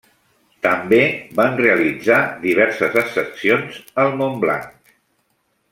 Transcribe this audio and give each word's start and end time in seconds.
També 0.67 1.01
van 1.39 1.59
realitzar 1.59 2.17
diverses 2.47 2.99
ascensions 3.05 3.79
al 4.05 4.13
Mont 4.23 4.45
Blanc. 4.47 4.97